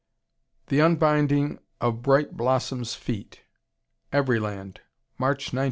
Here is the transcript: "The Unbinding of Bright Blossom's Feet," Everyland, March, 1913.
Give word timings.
"The 0.69 0.79
Unbinding 0.81 1.59
of 1.79 2.01
Bright 2.01 2.35
Blossom's 2.35 2.95
Feet," 2.95 3.41
Everyland, 4.11 4.79
March, 5.19 5.53
1913. 5.53 5.59